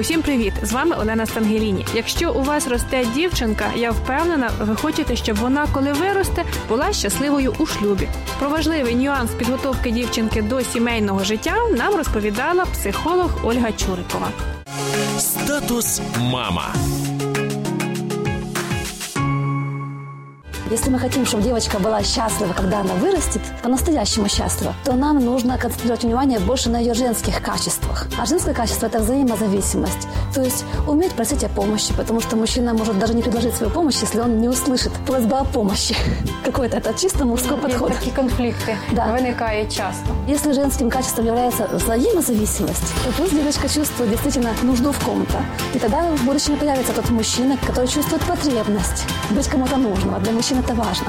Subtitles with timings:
[0.00, 0.52] Усім привіт!
[0.62, 1.86] З вами Олена Стангеліні.
[1.94, 7.54] Якщо у вас росте дівчинка, я впевнена, ви хочете, щоб вона, коли виросте, була щасливою
[7.58, 8.08] у шлюбі.
[8.38, 14.28] Про важливий нюанс підготовки дівчинки до сімейного життя нам розповідала психолог Ольга Чурикова.
[15.18, 16.74] Статус мама.
[20.70, 25.58] Если мы хотим, чтобы девочка была счастлива, когда она вырастет, по-настоящему счастлива, то нам нужно
[25.58, 28.06] концентрировать внимание больше на ее женских качествах.
[28.16, 30.06] А женское качество– это взаимозависимость.
[30.34, 33.96] То есть уметь просить о помощи, потому что мужчина может даже не предложить свою помощь,
[34.00, 35.96] если он не услышит просьбу о помощи.
[36.44, 37.92] Какой-то это чисто мужской подход.
[37.92, 39.12] Такі конфлікти Да.
[39.16, 40.04] виникають часто.
[40.28, 45.38] Если женским качеством является взаимозависимость, то пусть девочка чувствует действительно нужду в ком-то.
[45.74, 50.14] И тогда в будущем появится тот мужчина, который чувствует потребность быть кому-то нужным.
[50.14, 51.07] А для мужчин это важно.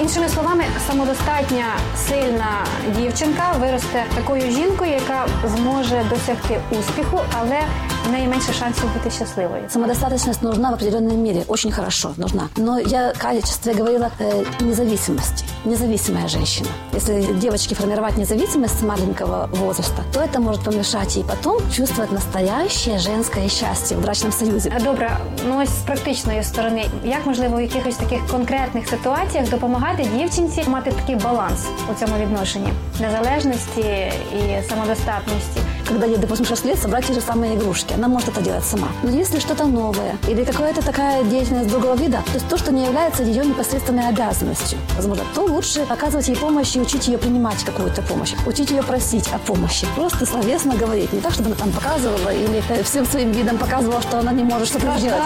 [0.00, 1.64] Іншими словами, самодостатня
[2.08, 7.62] сильна дівчинка виросте такою жінкою, яка зможе досягти успіху, але
[8.08, 9.62] в неї менше шансів бути щасливою.
[9.68, 12.48] Самодостаточность нужна в определенной мере, очень хорошо нужна.
[12.56, 16.68] Но я в качестве говорила э, независимости, независимая женщина.
[16.94, 22.98] Если девочке формировать независимость с маленького возраста, то это может помешать ей потом чувствовать настоящее
[22.98, 24.72] женское счастье в брачном союзе.
[24.76, 25.10] А, Добре,
[25.48, 30.92] ну ось з практичної сторони, як можливо в якихось таких конкретних ситуаціях допомагати дівчинці мати
[30.92, 35.60] такий баланс у цьому відношенні незалежності і самодостатності?
[35.88, 37.94] Когда ей, допустим, 6 лет, собрать те же самые игрушки.
[37.94, 38.88] Она может это делать сама.
[39.02, 42.84] Но если что-то новое или какая-то такая деятельность другого вида, то есть то, что не
[42.84, 48.02] является ее непосредственной обязанностью, возможно, то лучше оказывать ей помощь и учить ее принимать какую-то
[48.02, 49.86] помощь, учить ее просить о помощи.
[49.96, 54.02] Просто словесно говорить, не так, чтобы она там показывала или э, всем своим видом показывала,
[54.02, 55.22] что она не может что-то сделать.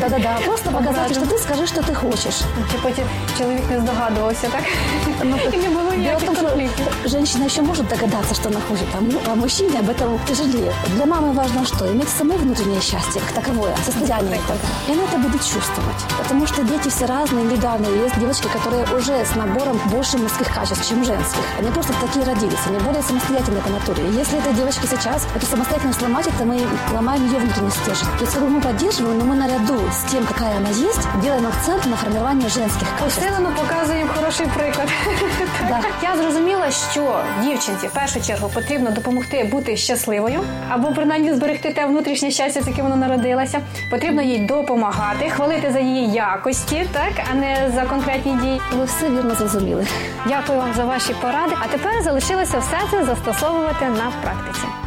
[0.00, 2.38] Да-да-да, просто показать, что ты скажи, что ты хочешь.
[2.72, 3.04] Чи потім
[3.38, 4.62] чоловік не здогадувався, так?
[5.24, 6.86] Ну, І не було Дело в ніяких том, что конфліктів.
[7.04, 10.72] женщина еще может догадаться, что она хочет, а, му- а мужчине об этом тяжелее.
[10.94, 11.90] Для мамы важно что?
[11.92, 14.56] Иметь самое внутреннее счастье, как таковое, состояние это.
[14.88, 16.00] И она это будет чувствовать.
[16.18, 18.02] Потому что дети все разные, индивидуальные.
[18.04, 21.40] Есть девочки, которые уже с набором больше мужских качеств, чем женских.
[21.58, 24.08] Они просто такие родились, они более самостоятельные по натуре.
[24.08, 26.60] И если этой девочке сейчас эту самостоятельность сломать, это мы
[26.92, 28.08] ломаем ее внутренний стержень.
[28.18, 31.46] То есть как бы мы поддерживаем, но мы наряду с тем, какая она есть, делаем
[31.46, 33.20] акцент на формирование женских качеств.
[33.20, 34.88] Посилено показуємо хороший приклад.
[35.68, 35.80] Да.
[36.02, 39.44] Я зрозуміла, що дівчинці в першу чергу потрібно допомогти
[39.75, 43.61] бути щасливою, або принаймні зберегти те внутрішнє щастя, з яким вона народилася.
[43.91, 48.61] Потрібно їй допомагати, хвалити за її якості, так а не за конкретні дії.
[48.77, 49.85] Ви все вірно зрозуміли.
[50.27, 51.55] Дякую вам за ваші поради.
[51.61, 54.84] А тепер залишилося все це застосовувати на практиці.